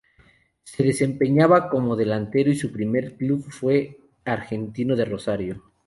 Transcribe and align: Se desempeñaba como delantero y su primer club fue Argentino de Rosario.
Se 0.63 0.81
desempeñaba 0.83 1.69
como 1.69 1.95
delantero 1.95 2.49
y 2.49 2.55
su 2.55 2.71
primer 2.71 3.17
club 3.17 3.45
fue 3.51 3.99
Argentino 4.25 4.95
de 4.95 5.05
Rosario. 5.05 5.61